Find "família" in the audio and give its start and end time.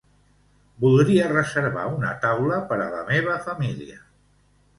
3.51-4.01